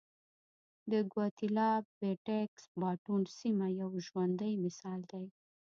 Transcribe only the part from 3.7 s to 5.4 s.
یو ژوندی مثال دی.